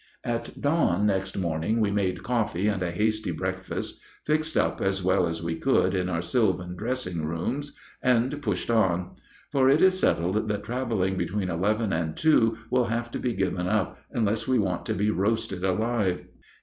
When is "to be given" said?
13.11-13.67